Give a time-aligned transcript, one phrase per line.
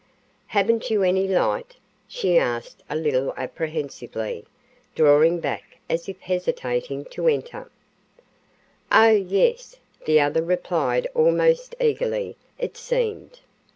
[0.47, 1.75] "Haven't you any light?"
[2.07, 4.45] she asked a little apprehensively,
[4.95, 7.69] drawing back as if hesitating to enter.
[8.91, 9.75] "Oh, yes,"
[10.05, 13.41] the other replied almost eagerly, it seemed.